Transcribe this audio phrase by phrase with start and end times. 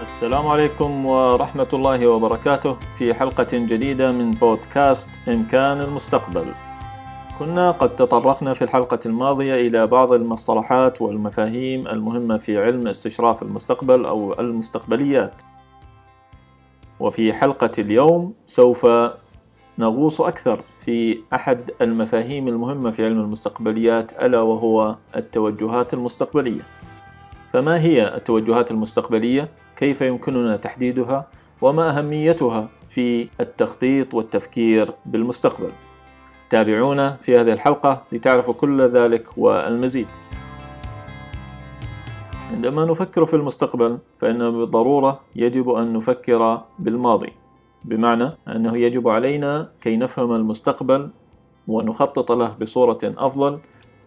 [0.00, 6.54] السلام عليكم ورحمة الله وبركاته في حلقة جديدة من بودكاست إمكان المستقبل.
[7.38, 14.06] كنا قد تطرقنا في الحلقة الماضية إلى بعض المصطلحات والمفاهيم المهمة في علم استشراف المستقبل
[14.06, 15.42] أو المستقبليات.
[17.00, 18.86] وفي حلقة اليوم سوف
[19.78, 26.62] نغوص أكثر في أحد المفاهيم المهمة في علم المستقبليات ألا وهو التوجهات المستقبلية.
[27.52, 31.26] فما هي التوجهات المستقبلية؟ كيف يمكننا تحديدها؟
[31.60, 35.72] وما أهميتها في التخطيط والتفكير بالمستقبل؟
[36.50, 40.06] تابعونا في هذه الحلقة لتعرفوا كل ذلك والمزيد.
[42.50, 47.32] عندما نفكر في المستقبل فإنه بالضرورة يجب أن نفكر بالماضي
[47.84, 51.10] بمعنى أنه يجب علينا كي نفهم المستقبل
[51.68, 53.58] ونخطط له بصورة أفضل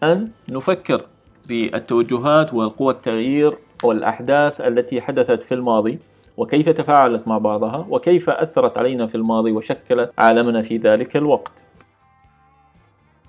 [0.03, 1.05] أن نفكر
[1.47, 5.99] بالتوجهات والقوى التغيير والأحداث التي حدثت في الماضي
[6.37, 11.63] وكيف تفاعلت مع بعضها وكيف أثرت علينا في الماضي وشكلت عالمنا في ذلك الوقت.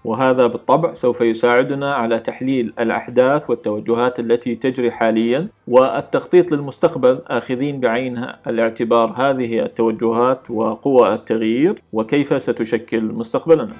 [0.05, 8.27] وهذا بالطبع سوف يساعدنا على تحليل الأحداث والتوجهات التي تجري حاليا والتخطيط للمستقبل آخذين بعين
[8.47, 13.77] الاعتبار هذه التوجهات وقوى التغيير وكيف ستشكل مستقبلنا.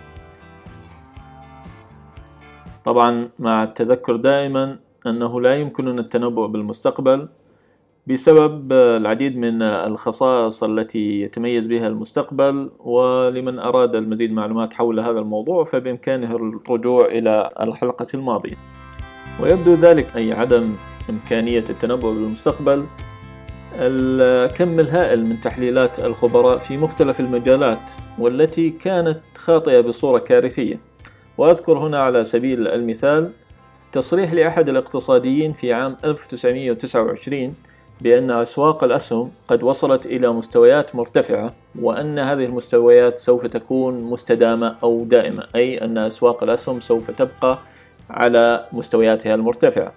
[2.85, 7.29] طبعا مع التذكر دائما أنه لا يمكننا التنبؤ بالمستقبل
[8.07, 15.65] بسبب العديد من الخصائص التي يتميز بها المستقبل ولمن أراد المزيد معلومات حول هذا الموضوع
[15.65, 18.57] فبإمكانه الرجوع إلى الحلقة الماضية.
[19.41, 20.75] ويبدو ذلك أي عدم
[21.11, 22.87] إمكانية التنبؤ بالمستقبل
[23.75, 30.81] الكم الهائل من تحليلات الخبراء في مختلف المجالات والتي كانت خاطئة بصورة كارثية.
[31.39, 33.33] وأذكر هنا على سبيل المثال
[33.95, 37.55] تصريح لأحد الاقتصاديين في عام 1929
[38.01, 45.05] بأن أسواق الأسهم قد وصلت إلى مستويات مرتفعة وأن هذه المستويات سوف تكون مستدامة أو
[45.05, 47.59] دائمة أي أن أسواق الأسهم سوف تبقى
[48.11, 49.93] على مستوياتها المرتفعة.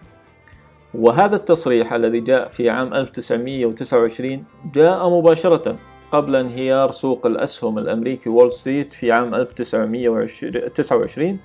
[0.93, 5.75] وهذا التصريح الذي جاء في عام 1929 جاء مباشرة
[6.11, 11.39] قبل انهيار سوق الأسهم الأمريكي وول ستريت في عام 1929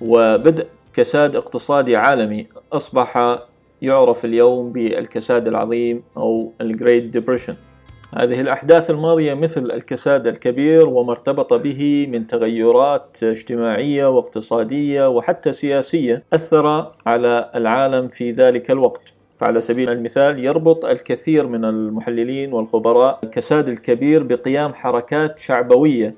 [0.00, 2.46] وبدء كساد اقتصادي عالمي.
[2.72, 3.38] أصبح
[3.82, 7.56] يعرف اليوم بالكساد العظيم أو ال Great Depression
[8.16, 16.24] هذه الأحداث الماضية مثل الكساد الكبير وما ارتبط به من تغيرات اجتماعية واقتصادية وحتى سياسية
[16.32, 19.12] أثر على العالم في ذلك الوقت.
[19.36, 26.14] فعلى سبيل المثال يربط الكثير من المحللين والخبراء الكساد الكبير بقيام حركات شعبوية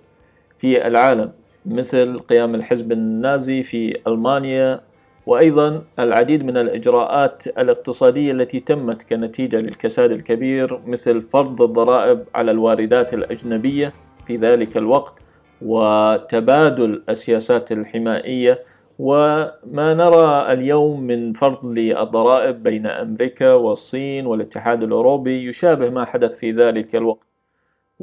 [0.59, 1.33] في العالم.
[1.67, 4.81] مثل قيام الحزب النازي في ألمانيا
[5.27, 13.15] وأيضا العديد من الإجراءات الاقتصادية التي تمت كنتيجة للكساد الكبير مثل فرض الضرائب على الواردات
[13.15, 13.93] الأجنبية
[14.27, 15.19] في ذلك الوقت
[15.63, 18.63] وتبادل السياسات الحمائية
[18.99, 26.53] وما نرى اليوم من فرض للضرائب بين أمريكا والصين والاتحاد الأوروبي يشابه ما حدث في
[26.53, 27.34] ذلك الوقت.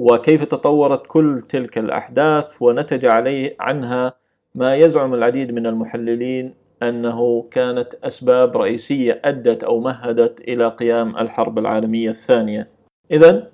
[0.01, 4.13] وكيف تطورت كل تلك الأحداث ونتج عليه عنها
[4.55, 6.53] ما يزعم العديد من المحللين
[6.83, 12.69] أنه كانت أسباب رئيسية أدت أو مهدت إلى قيام الحرب العالمية الثانية.
[13.11, 13.47] إذا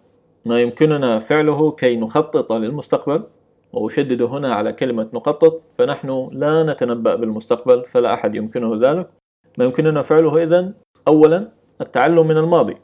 [0.45, 3.23] ما يمكننا فعله كي نخطط للمستقبل
[3.73, 9.09] وأشدد هنا على كلمة نخطط فنحن لا نتنبأ بالمستقبل فلا أحد يمكنه ذلك.
[9.57, 10.73] ما يمكننا فعله إذن
[11.07, 12.77] أولا التعلم من الماضي.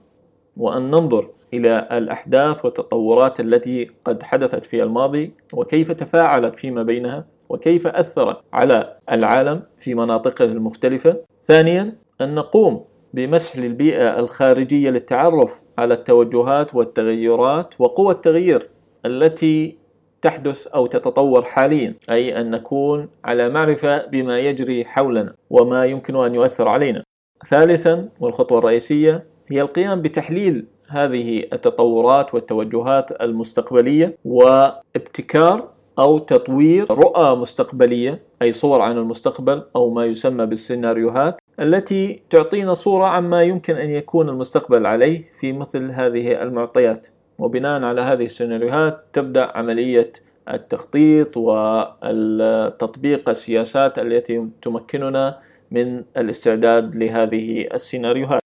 [0.57, 7.87] وأن ننظر إلى الأحداث والتطورات التي قد حدثت في الماضي وكيف تفاعلت فيما بينها وكيف
[7.87, 11.17] أثرت على العالم في مناطقه المختلفة.
[11.43, 18.69] ثانيا أن نقوم بمسح للبيئة الخارجية للتعرف على التوجهات والتغيرات وقوى التغيير
[19.05, 19.77] التي
[20.21, 26.35] تحدث أو تتطور حاليا أي أن نكون على معرفة بما يجري حولنا وما يمكن أن
[26.35, 27.03] يؤثر علينا.
[27.49, 35.69] ثالثا والخطوة الرئيسية هي القيام بتحليل هذه التطورات والتوجهات المستقبلية وابتكار
[35.99, 43.05] أو تطوير رؤى مستقبلية أي صور عن المستقبل أو ما يسمى بالسيناريوهات التي تعطينا صورة
[43.05, 47.07] عما يمكن أن يكون المستقبل عليه في مثل هذه المعطيات.
[47.39, 50.11] وبناء على هذه السيناريوهات تبدأ عملية
[50.53, 55.39] التخطيط والتطبيق السياسات التي تمكننا
[55.71, 58.43] من الاستعداد لهذه السيناريوهات.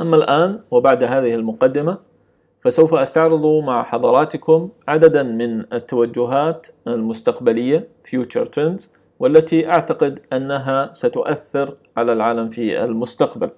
[0.00, 1.98] أما الآن وبعد هذه المقدمة
[2.64, 8.82] فسوف أستعرض مع حضراتكم عددا من التوجهات المستقبلية Future Trends
[9.18, 13.50] والتي أعتقد أنها ستؤثر على العالم في المستقبل.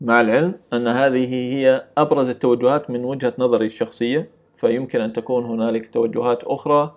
[0.00, 5.90] مع العلم أن هذه هي أبرز التوجهات من وجهة نظري الشخصية فيمكن أن تكون هنالك
[5.92, 6.94] توجهات أخرى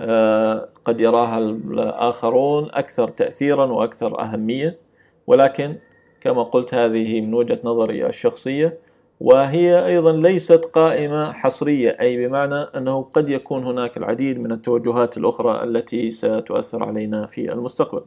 [0.00, 4.78] آه، قد يراها الآخرون أكثر تأثيرا وأكثر أهمية
[5.26, 5.76] ولكن
[6.22, 8.78] كما قلت هذه من وجهة نظري الشخصية
[9.20, 15.64] وهي أيضا ليست قائمة حصرية أي بمعنى أنه قد يكون هناك العديد من التوجهات الأخرى
[15.64, 18.02] التي ستؤثر علينا في المستقبل.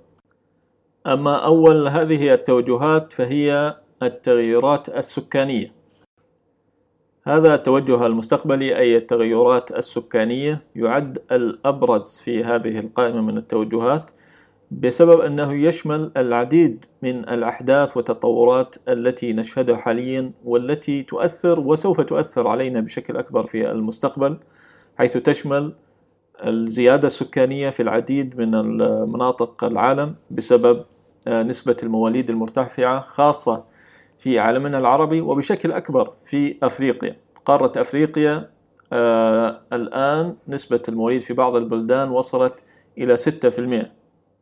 [1.07, 5.71] أما أول هذه التوجهات فهي التغيرات السكانية.
[7.23, 14.11] هذا التوجه المستقبلي أي التغيرات السكانية يعد الأبرز في هذه القائمة من التوجهات
[14.71, 22.79] بسبب أنه يشمل العديد من الأحداث والتطورات التي نشهدها حاليا والتي تؤثر وسوف تؤثر علينا
[22.79, 24.37] بشكل أكبر في المستقبل
[24.97, 25.73] حيث تشمل
[26.45, 28.51] الزيادة السكانية في العديد من
[29.11, 30.85] مناطق العالم بسبب
[31.27, 33.63] نسبة المواليد المرتفعة خاصة
[34.19, 37.17] في عالمنا العربي وبشكل أكبر في أفريقيا.
[37.45, 38.49] قارة أفريقيا
[38.93, 42.63] آه الآن نسبة المواليد في بعض البلدان وصلت
[42.97, 43.85] إلى 6%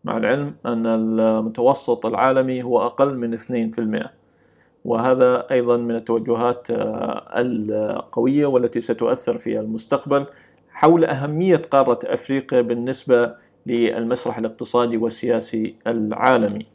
[0.03, 4.09] مع العلم أن المتوسط العالمي هو أقل من 2%
[4.85, 10.25] وهذا أيضا من التوجهات آه، القوية والتي ستؤثر في المستقبل
[10.69, 13.35] حول أهمية قارة أفريقيا بالنسبة
[13.65, 16.65] للمسرح الاقتصادي والسياسي العالمي.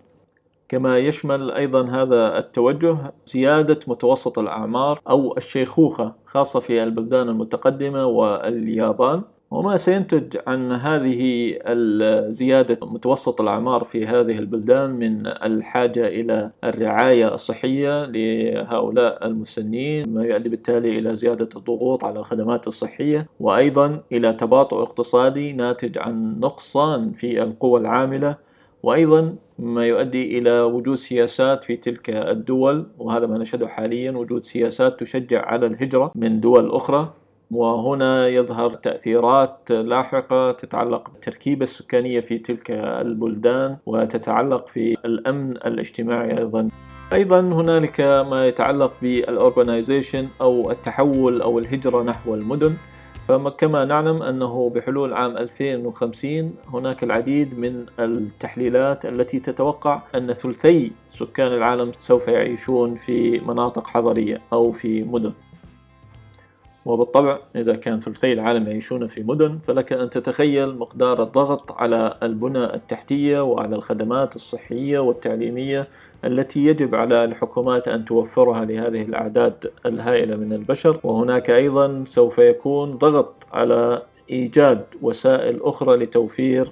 [0.68, 2.96] كما يشمل أيضا هذا التوجه
[3.26, 12.86] زيادة متوسط الأعمار أو الشيخوخة خاصة في البلدان المتقدمة واليابان وما سينتج عن هذه الزيادة
[12.86, 20.98] متوسط الأعمار في هذه البلدان من الحاجة إلى الرعاية الصحية لهؤلاء المسنين ما يؤدي بالتالي
[20.98, 27.80] إلى زيادة الضغوط على الخدمات الصحية وأيضا إلى تباطؤ اقتصادي ناتج عن نقصان في القوى
[27.80, 28.36] العاملة
[28.82, 35.00] وأيضا ما يؤدي إلى وجود سياسات في تلك الدول وهذا ما نشهده حاليا وجود سياسات
[35.00, 37.12] تشجع على الهجرة من دول أخرى.
[37.50, 46.68] وهنا يظهر تأثيرات لاحقة تتعلق بالتركيبة السكانية في تلك البلدان وتتعلق في الأمن الاجتماعي أيضا.
[47.12, 52.76] أيضا هنالك ما يتعلق بالأوربانيزيشن أو التحول أو الهجرة نحو المدن.
[53.28, 61.52] فكما نعلم أنه بحلول عام 2050 هناك العديد من التحليلات التي تتوقع أن ثلثي سكان
[61.52, 65.32] العالم سوف يعيشون في مناطق حضرية أو في مدن.
[66.88, 72.64] وبالطبع إذا كان ثلثي العالم يعيشون في مدن فلك أن تتخيل مقدار الضغط على البنى
[72.64, 75.88] التحتية وعلى الخدمات الصحية والتعليمية
[76.24, 81.00] التي يجب على الحكومات أن توفرها لهذه الأعداد الهائلة من البشر.
[81.04, 86.70] وهناك أيضا سوف يكون ضغط على إيجاد وسائل أخرى لتوفير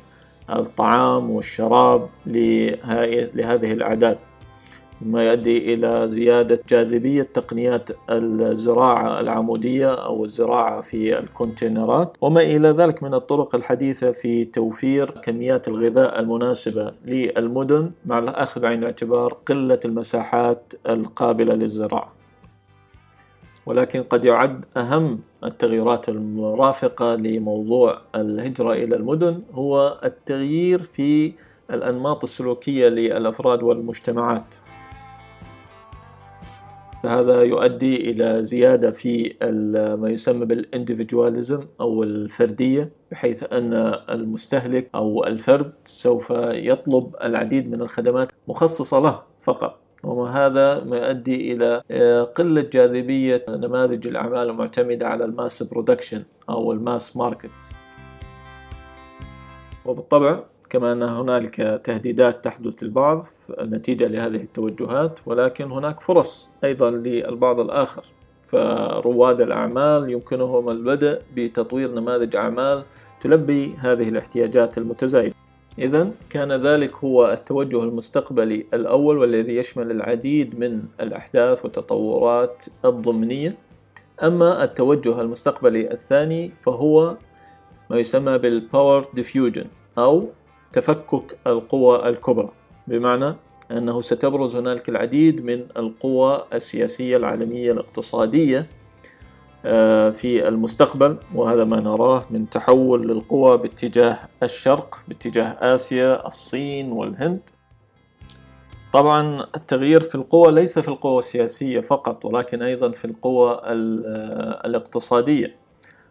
[0.50, 4.18] الطعام والشراب لهذه الأعداد.
[5.00, 12.16] ما يؤدي إلى زيادة جاذبية تقنيات الزراعة العمودية أو الزراعة في الكونتينرات.
[12.20, 18.78] وما إلى ذلك من الطرق الحديثة في توفير كميات الغذاء المناسبة للمدن مع الأخذ بعين
[18.78, 22.08] الاعتبار قلة المساحات القابلة للزراعة.
[23.66, 31.32] ولكن قد يعد أهم التغيرات المرافقة لموضوع الهجرة إلى المدن هو التغيير في
[31.70, 34.54] الأنماط السلوكية للأفراد والمجتمعات.
[37.06, 39.34] فهذا يؤدي إلى زيادة في
[40.00, 43.74] ما يسمى بالإنديفيدواليزم أو الفردية بحيث أن
[44.10, 49.78] المستهلك أو الفرد سوف يطلب العديد من الخدمات مخصصة له فقط.
[50.04, 56.72] وهذا ما يؤدي إلى آه، قلة جاذبية نماذج الأعمال المعتمدة على ال mass production أو
[56.72, 57.50] ال mass market.
[59.84, 63.24] وبالطبع كما أن هنالك تهديدات تحدث للبعض
[63.60, 68.04] نتيجة لهذه التوجهات ولكن هناك فرص أيضا للبعض الآخر.
[68.42, 72.84] فرواد الأعمال يمكنهم البدء بتطوير نماذج أعمال
[73.20, 75.34] تلبي هذه الاحتياجات المتزايدة.
[75.78, 83.56] إذا كان ذلك هو التوجه المستقبلي الأول والذي يشمل العديد من الأحداث والتطورات الضمنية.
[84.22, 87.16] أما التوجه المستقبلي الثاني فهو
[87.90, 89.64] ما يسمى بال power diffusion
[89.98, 90.28] أو
[90.76, 92.48] تفكك القوى الكبرى.
[92.86, 93.34] بمعنى
[93.70, 98.66] أنه ستبرز هنالك العديد من القوى السياسية العالمية الاقتصادية
[99.64, 107.40] آه، في المستقبل وهذا ما نراه من تحول للقوى باتجاه الشرق باتجاه آسيا الصين والهند.
[108.92, 115.56] طبعا التغيير في القوى ليس في القوى السياسية فقط ولكن أيضا في القوى آه، الاقتصادية.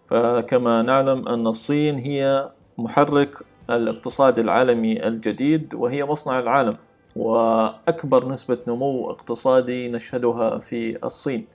[0.10, 3.36] فكما نعلم أن الصين هي محرك
[3.70, 6.78] الاقتصاد العالمي الجديد وهي مصنع العالم
[7.16, 11.48] وأكبر نسبة نمو اقتصادي نشهدها في الصين.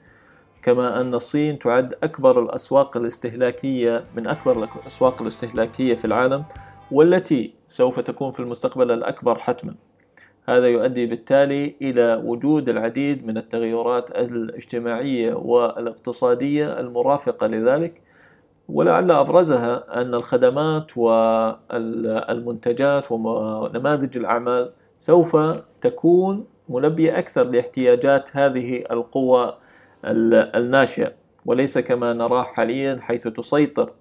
[0.62, 6.44] كما أن الصين تعد أكبر الأسواق الاستهلاكية من أكبر الأسواق الاستهلاكية في العالم
[6.90, 9.74] والتي سوف تكون في المستقبل الأكبر حتما.
[10.48, 18.02] هذا يؤدي بالتالي إلى وجود العديد من التغيرات الاجتماعية والاقتصادية المرافقة لذلك
[18.72, 25.36] ولعل أبرزها أن الخدمات والمنتجات ونماذج الأعمال سوف
[25.80, 29.54] تكون ملبية أكثر لاحتياجات هذه القوى
[30.04, 31.12] الناشئة.
[31.46, 33.92] وليس كما نراه حاليا حيث تسيطر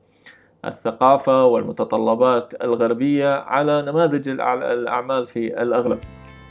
[0.65, 5.99] الثقافة والمتطلبات الغربية على نماذج الأعمال في الأغلب.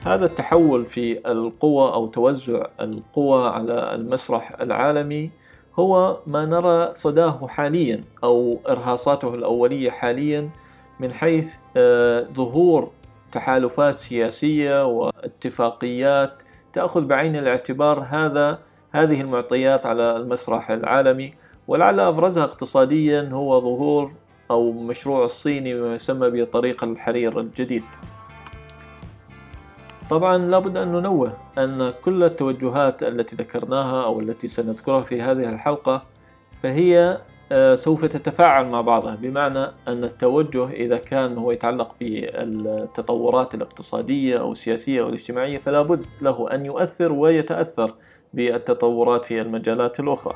[0.07, 5.31] هذا التحول في القوى أو توزع القوى على المسرح العالمي
[5.79, 10.51] هو ما نرى صداه حاليا أو إرهاصاته الأولية حاليا
[11.01, 12.91] من حيث آه، ظهور
[13.33, 16.43] تحالفات سياسية واتفاقيات
[16.73, 18.59] تأخذ بعين الاعتبار هذا
[18.93, 21.35] هذه المعطيات على المسرح العالمي.
[21.69, 24.13] ولعل أبرزها اقتصاديا هو ظهور
[24.51, 27.85] أو مشروع الصيني بما يسمى بطريق الحرير الجديد.
[30.11, 36.03] طبعا لابد أن ننوه أن كل التوجهات التي ذكرناها أو التي سنذكرها في هذه الحلقة
[36.63, 37.19] فهي
[37.53, 44.53] آه، سوف تتفاعل مع بعضها بمعنى أن التوجه إذا كان هو يتعلق بالتطورات الاقتصادية أو
[44.53, 47.95] السياسية أو الاجتماعية فلا بد له أن يؤثر ويتأثر
[48.35, 50.35] بالتطورات في المجالات الأخرى.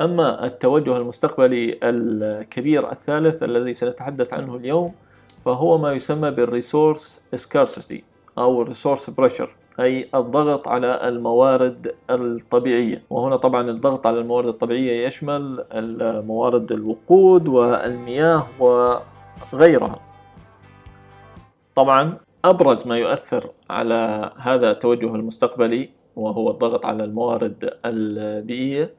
[0.00, 4.94] أما التوجه المستقبلي الكبير الثالث الذي سنتحدث عنه اليوم
[5.44, 13.02] فهو ما يسمى بال resource scarcity أو ال resource pressure أي الضغط على الموارد الطبيعية.
[13.10, 20.00] وهنا طبعا الضغط على الموارد الطبيعية يشمل الموارد الوقود والمياه وغيرها.
[21.74, 28.94] طبعا أبرز ما يؤثر على هذا التوجه المستقبلي وهو الضغط على الموارد البيئية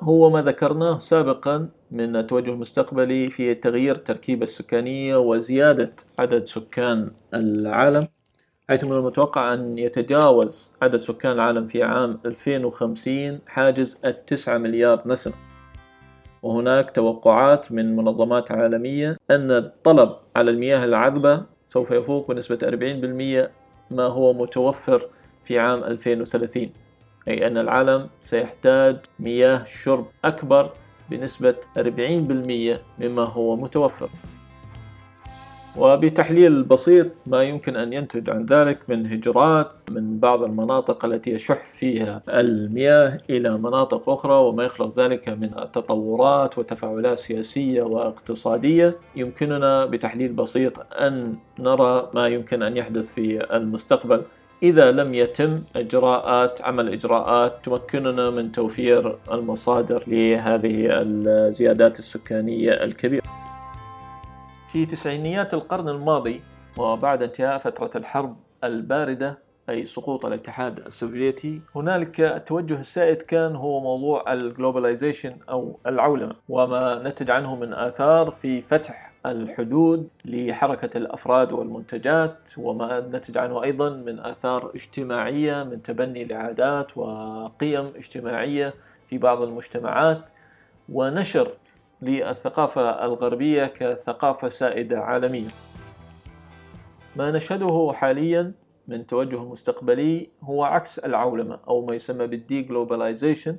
[0.00, 8.08] هو ما ذكرناه سابقا من التوجه المستقبلي في تغيير التركيبة السكانية وزيادة عدد سكان العالم
[8.68, 15.34] حيث من المتوقع أن يتجاوز عدد سكان العالم في عام 2050 حاجز التسعة مليار نسمة.
[16.42, 23.50] وهناك توقعات من منظمات عالمية أن الطلب على المياه العذبة سوف يفوق بنسبة 40%
[23.90, 25.08] ما هو متوفر
[25.44, 26.70] في عام 2030
[27.28, 30.70] أي أن العالم سيحتاج مياه شرب أكبر
[31.10, 31.80] بنسبة 40%
[32.98, 34.10] مما هو متوفر.
[35.76, 41.64] وبتحليل بسيط ما يمكن أن ينتج عن ذلك من هجرات من بعض المناطق التي يشح
[41.64, 48.96] فيها المياه إلى مناطق أخرى وما يخلق ذلك من تطورات وتفاعلات سياسية واقتصادية.
[49.16, 54.22] يمكننا بتحليل بسيط أن نرى ما يمكن أن يحدث في المستقبل.
[54.62, 63.22] إذا لم يتم إجراءات عمل إجراءات تمكننا من توفير المصادر لهذه الزيادات السكانية الكبيرة.
[64.72, 66.40] في تسعينيات القرن الماضي
[66.78, 69.38] وبعد انتهاء فترة الحرب الباردة
[69.70, 77.02] أي سقوط الاتحاد السوفيتي هنالك التوجه السائد كان هو موضوع ال globalization أو العولمة وما
[77.04, 84.18] نتج عنه من آثار في فتح الحدود لحركة الأفراد والمنتجات وما نتج عنه أيضا من
[84.18, 88.74] آثار اجتماعية من تبني لعادات وقيم اجتماعية
[89.08, 90.30] في بعض المجتمعات
[90.88, 91.52] ونشر
[92.02, 95.48] للثقافة الغربية كثقافة سائدة عالمية
[97.16, 98.52] ما نشهده حاليا
[98.88, 103.56] من توجه مستقبلي هو عكس العولمة أو ما يسمى بال deglobalization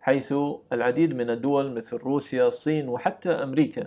[0.00, 0.34] حيث
[0.72, 3.86] العديد من الدول مثل روسيا الصين وحتى أمريكا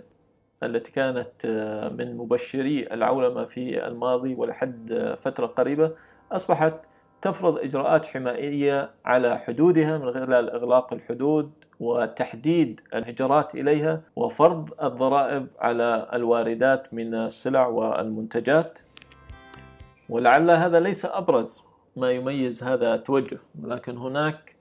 [0.66, 5.92] التي كانت آه، من مبشري العولمة في الماضي ولحد آه، فترة قريبة
[6.32, 6.74] أصبحت
[7.22, 16.08] تفرض إجراءات حمائية على حدودها من خلال إغلاق الحدود وتحديد الهجرات إليها وفرض الضرائب على
[16.12, 18.78] الواردات من السلع والمنتجات.
[20.08, 21.62] ولعل هذا ليس أبرز
[21.96, 24.56] ما يميز هذا التوجه ولكن هناك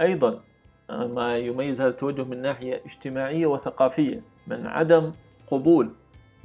[0.00, 0.40] أيضا
[0.90, 4.22] آه، ما يميز هذا التوجه من ناحية اجتماعية وثقافية.
[4.46, 5.12] من عدم
[5.50, 5.90] قبول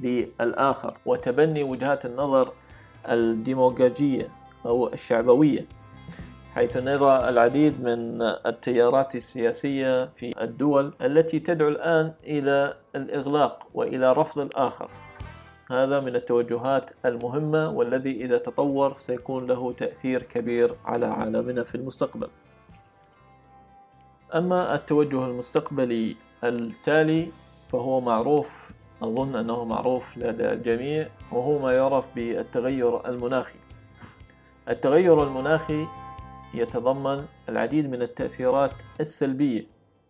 [0.00, 2.52] للآخر وتبني وجهات النظر
[3.08, 4.28] الديموغاجية
[4.66, 5.66] أو الشعبوية
[6.56, 14.38] حيث نرى العديد من التيارات السياسية في الدول التي تدعو الآن إلى الإغلاق وإلى رفض
[14.38, 14.90] الآخر.
[15.70, 22.28] هذا من التوجهات المهمة والذي إذا تطور سيكون له تأثير كبير على عالمنا في المستقبل.
[24.34, 27.28] أما التوجه المستقبلي التالي
[27.68, 28.70] فهو معروف
[29.02, 33.58] أظن أنه معروف لدى الجميع وهو ما يعرف بالتغير المناخي.
[34.68, 35.86] التغير المناخي
[36.54, 39.66] يتضمن العديد من التأثيرات السلبية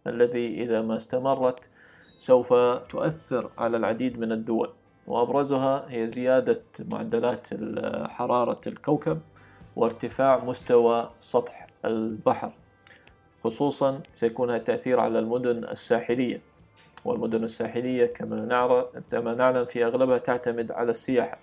[0.06, 1.70] التي إذا ما استمرت
[2.18, 2.52] سوف
[2.88, 4.72] تؤثر على العديد من الدول
[5.06, 7.48] وأبرزها هي زيادة معدلات
[8.10, 9.20] حرارة الكوكب
[9.76, 12.52] وارتفاع مستوى سطح البحر
[13.44, 16.42] خصوصا سيكون التأثير على المدن الساحلية.
[17.04, 21.38] والمدن الساحلية كما كما نعلم في أغلبها تعتمد على السياحة.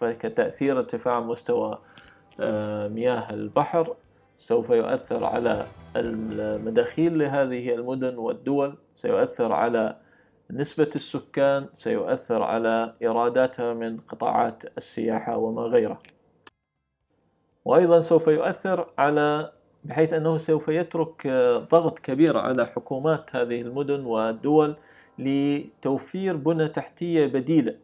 [0.00, 1.78] فكتأثير ارتفاع مستوى
[2.40, 3.96] آه، مياه البحر
[4.36, 5.66] سوف يؤثر على
[5.96, 9.96] المداخيل لهذه المدن والدول سيؤثر على
[10.50, 16.02] نسبة السكان سيؤثر على إيراداتها من قطاعات السياحة وما غيره
[17.64, 19.52] وأيضا سوف يؤثر على
[19.84, 21.26] بحيث أنه سوف يترك
[21.70, 24.76] ضغط كبير على حكومات هذه المدن والدول
[25.18, 27.76] لتوفير بنى تحتية بديلة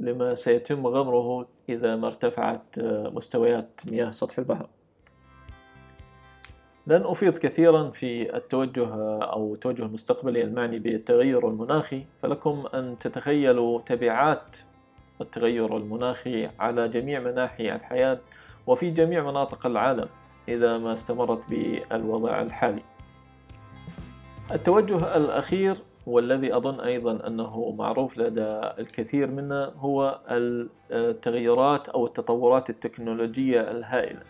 [0.00, 2.78] لما سيتم غمره إذا ما ارتفعت
[3.14, 4.68] مستويات مياه سطح البحر.
[6.86, 8.88] لن أفيض كثيرا في التوجه
[9.22, 14.56] أو التوجه المستقبلي المعني بالتغير المناخي فلكم أن تتخيلوا تبعات
[15.20, 18.20] التغير المناخي على جميع مناحي الحياة
[18.66, 20.08] وفي جميع مناطق العالم.
[20.48, 22.82] إذا ما استمرت بالوضع الحالي.
[24.52, 30.20] التوجه الأخير والذي أظن أيضا أنه معروف لدى الكثير منا هو
[30.90, 34.20] التغيرات أو التطورات التكنولوجية الهائلة.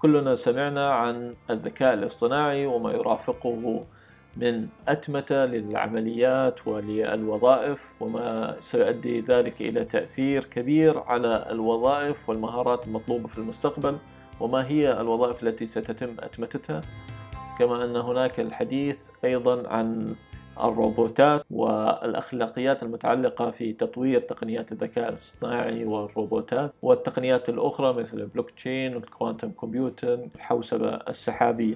[0.00, 3.84] كلنا سمعنا عن الذكاء الاصطناعي وما يرافقه
[4.36, 13.38] من أتمتة للعمليات وللوظائف وما سيؤدي ذلك إلى تأثير كبير على الوظائف والمهارات المطلوبة في
[13.38, 13.98] المستقبل.
[14.40, 16.80] وما هي الوظائف التي ستتم أتمتتها؟
[17.58, 20.14] كما أن هناك الحديث أيضا عن
[20.60, 29.08] الروبوتات والأخلاقيات المتعلقة في تطوير تقنيات الذكاء الاصطناعي والروبوتات والتقنيات الأخرى مثل ال blockchain وال
[29.08, 31.74] quantum computer الحوسبة السحابية.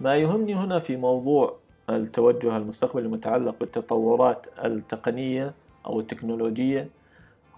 [0.00, 1.56] ما يهمني هنا في موضوع
[1.90, 5.54] التوجه المستقبلي المتعلق بالتطورات التقنية
[5.86, 6.88] أو التكنولوجية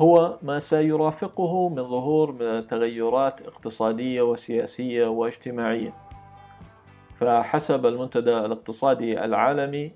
[0.02, 5.94] هو ما سيرافقه من ظهور تغيرات اقتصادية وسياسية واجتماعية.
[7.14, 9.92] فحسب المنتدى الاقتصادي العالمي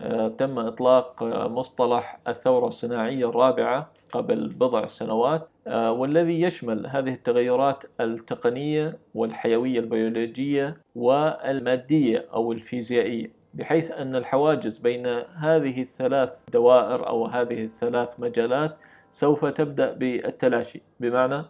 [0.00, 7.12] آه، تم إطلاق آه، مصطلح الثورة الصناعية الرابعة قبل بضع سنوات آه، والذي يشمل هذه
[7.14, 13.32] التغيرات التقنية والحيوية البيولوجية والمادية أو الفيزيائية.
[13.54, 18.76] بحيث أن الحواجز بين هذه الثلاث دوائر أو هذه الثلاث مجالات
[19.12, 21.44] سوف تبدأ بالتلاشي بمعنى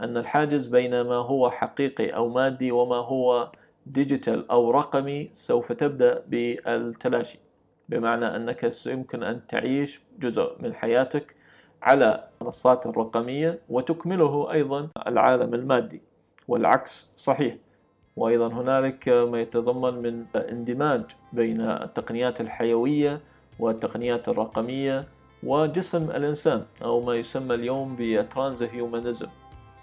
[0.00, 3.52] أن الحاجز بين ما هو حقيقي أو مادي وما هو
[3.86, 7.38] digital أو رقمي سوف تبدأ بالتلاشي
[7.88, 11.34] بمعنى أنك يمكن أن تعيش جزء من حياتك
[11.82, 16.02] على المنصات الرقمية وتكمله أيضا العالم المادي
[16.48, 17.56] والعكس صحيح.
[18.16, 23.20] وأيضا هنالك ما يتضمن من اندماج بين التقنيات الحيوية
[23.58, 25.06] والتقنيات الرقمية
[25.44, 29.26] وجسم الإنسان أو ما يسمى اليوم بترانز هيومانيزم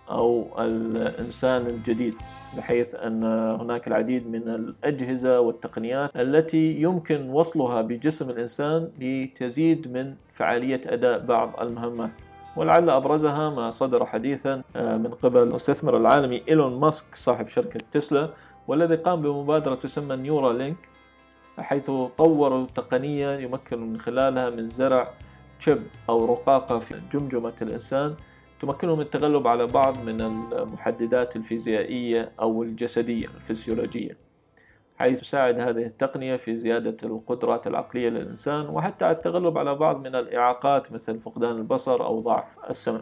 [0.10, 2.16] أو الإنسان الجديد
[2.58, 3.24] بحيث أن
[3.62, 11.60] هناك العديد من الأجهزة والتقنيات التي يمكن وصلها بجسم الإنسان لتزيد من فعالية أداء بعض
[11.62, 12.12] المهمات.
[12.56, 18.30] ولعل أبرزها ما صدر حديثا آه، من قبل المستثمر العالمي إيلون ماسك صاحب شركة تسلا
[18.68, 20.90] والذي قام بمبادرة تسمى نيورا لينك
[21.58, 25.14] حيث طوروا تقنية يمكن من خلالها من زرع
[25.62, 28.16] شب أو رقاقة في جمجمة الإنسان
[28.60, 34.18] تمكنه من التغلب على بعض من المحددات الفيزيائية أو الجسدية الفسيولوجية
[34.98, 40.92] حيث تساعد هذه التقنية في زيادة القدرات العقلية للإنسان وحتى التغلب على بعض من الإعاقات
[40.92, 43.02] مثل فقدان البصر أو ضعف السمع.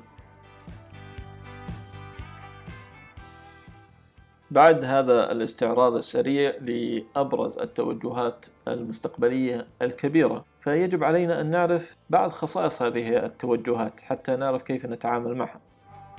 [4.51, 13.25] بعد هذا الاستعراض السريع لأبرز التوجهات المستقبلية الكبيرة فيجب علينا أن نعرف بعض خصائص هذه
[13.25, 15.61] التوجهات حتى نعرف كيف نتعامل معها.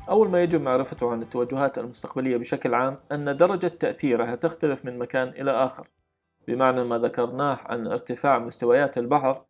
[0.08, 5.28] أول ما يجب معرفته عن التوجهات المستقبلية بشكل عام أن درجة تأثيرها تختلف من مكان
[5.28, 5.88] إلى آخر
[6.48, 9.44] بمعنى ما ذكرناه عن ارتفاع مستويات البحر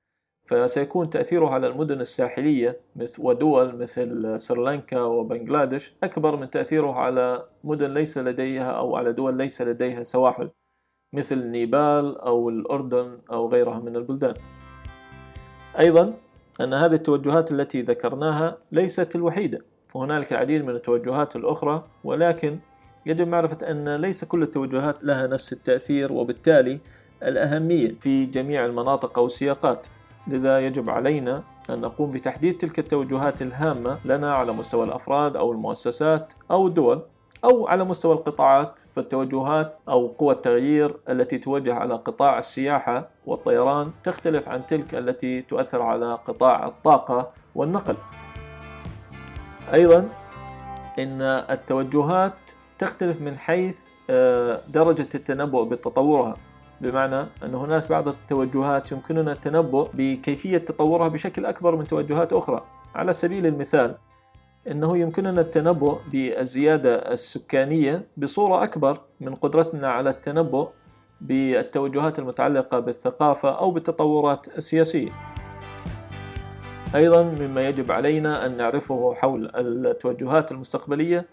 [0.50, 2.80] فسيكون تأثيره على المدن الساحلية
[3.18, 9.62] ودول مثل سريلانكا وبنغلاديش أكبر من تأثيره على مدن ليس لديها أو على دول ليس
[9.62, 10.50] لديها سواحل
[11.12, 14.34] مثل نيبال أو الأردن أو غيرها من البلدان.
[15.78, 16.14] أيضا
[16.60, 19.58] أن هذه التوجهات التي ذكرناها ليست الوحيدة
[19.94, 22.58] وهنالك العديد من التوجهات الأخرى ولكن
[23.06, 26.80] يجب معرفة أن ليس كل التوجهات لها نفس التأثير وبالتالي
[27.22, 29.86] الأهمية في جميع المناطق أو السياقات.
[30.26, 36.32] لذا يجب علينا أن نقوم بتحديد تلك التوجهات الهامة لنا على مستوى الأفراد أو المؤسسات
[36.50, 37.02] أو الدول
[37.44, 44.48] أو على مستوى القطاعات فالتوجهات أو قوى التغيير التي توجه على قطاع السياحة والطيران تختلف
[44.48, 47.96] عن تلك التي تؤثر على قطاع الطاقة والنقل.
[49.74, 50.08] أيضا
[50.98, 52.34] إن التوجهات
[52.78, 56.36] تختلف من حيث آه، درجة التنبؤ بتطورها
[56.80, 62.64] بمعنى أن هناك بعض التوجهات يمكننا التنبؤ بكيفية تطورها بشكل أكبر من توجهات أخرى.
[62.94, 63.94] على سبيل المثال
[64.68, 70.68] أنه يمكننا التنبؤ بالزيادة السكانية بصورة أكبر من قدرتنا على التنبؤ
[71.20, 75.10] بالتوجهات المتعلقة بالثقافة أو بالتطورات السياسية.
[76.94, 81.26] أيضا مما يجب علينا أن نعرفه حول التوجهات المستقبلية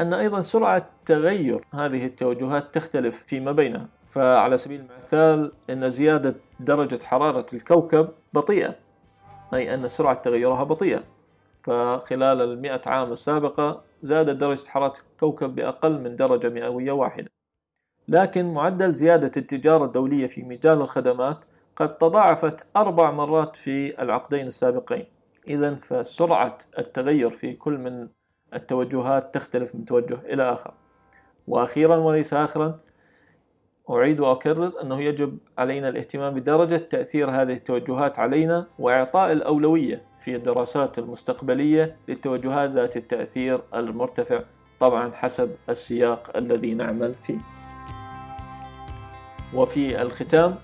[0.00, 3.97] أن أيضا سرعة تغير هذه التوجهات تختلف فيما بينها.
[4.08, 8.74] فعلى سبيل المثال أن زيادة درجة حرارة الكوكب بطيئة
[9.54, 11.04] أي أن سرعة تغيرها بطيئة.
[11.62, 17.28] فخلال المئة عام السابقة زادت درجة حرارة الكوكب بأقل من درجة مئوية واحدة.
[18.08, 21.44] لكن معدل زيادة التجارة الدولية في مجال الخدمات
[21.76, 25.06] قد تضاعفت أربع مرات في العقدين السابقين.
[25.48, 28.08] إذا فسرعة التغير في كل من
[28.54, 30.74] التوجهات تختلف من توجه إلى آخر.
[31.48, 32.78] وأخيرا وليس آخرا
[33.90, 40.98] أعيد وأكرر أنه يجب علينا الاهتمام بدرجة تأثير هذه التوجهات علينا وإعطاء الأولوية في الدراسات
[40.98, 44.40] المستقبلية للتوجهات ذات التأثير المرتفع
[44.80, 47.38] طبعا حسب السياق الذي نعمل فيه.
[49.54, 50.54] وفي الختام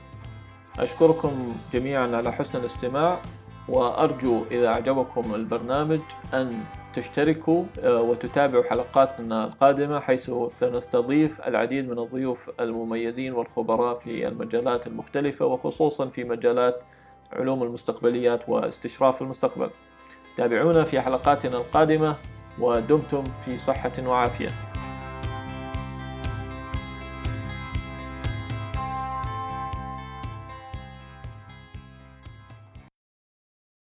[0.78, 3.22] أشكركم جميعا على حسن الاستماع
[3.68, 6.00] وأرجو إذا أعجبكم البرنامج
[6.34, 14.86] أن تشتركوا آه، وتتابعوا حلقاتنا القادمة حيث سنستضيف العديد من الضيوف المميزين والخبراء في المجالات
[14.86, 16.82] المختلفة وخصوصا في مجالات
[17.32, 19.70] علوم المستقبليات واستشراف المستقبل.
[20.36, 22.16] تابعونا في حلقاتنا القادمة
[22.58, 24.73] ودمتم في صحة وعافية.